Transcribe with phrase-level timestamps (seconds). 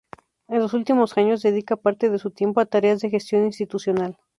[0.47, 4.17] En los últimos años dedica parte de su tiempo a tareas de gestión institucional.